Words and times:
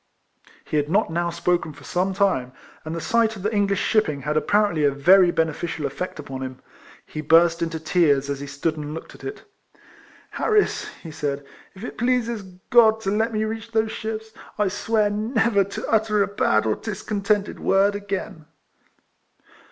He 0.65 0.77
had 0.77 0.89
not 0.89 1.11
now 1.11 1.29
spoken 1.29 1.73
for 1.73 1.83
some 1.83 2.11
time, 2.15 2.53
and 2.83 2.95
the 2.95 2.99
sight 2.99 3.35
of 3.35 3.43
the 3.43 3.53
English 3.53 3.79
shipping 3.81 4.21
had 4.23 4.35
apparently 4.35 4.83
a 4.83 4.89
very 4.89 5.29
beneficial 5.29 5.85
effect 5.85 6.17
upon 6.17 6.41
him. 6.41 6.59
He 7.05 7.21
burst 7.21 7.61
into 7.61 7.79
tears 7.79 8.27
as 8.27 8.39
he 8.39 8.47
stood 8.47 8.77
and 8.77 8.95
looked 8.95 9.13
at 9.13 9.23
it." 9.23 9.43
Harris," 10.39 10.87
he 11.03 11.11
said, 11.11 11.45
"if 11.75 11.83
it 11.83 11.99
pleases 11.99 12.41
God 12.71 12.99
to 13.01 13.11
let 13.11 13.31
me 13.31 13.43
reach 13.43 13.73
those 13.73 13.91
ships, 13.91 14.31
I 14.57 14.69
swear 14.69 15.11
never 15.11 15.63
to 15.65 15.87
utter 15.87 16.23
a 16.23 16.27
bad 16.27 16.65
or 16.65 16.73
discontented 16.75 17.59
word 17.59 17.93
again." 17.93 18.45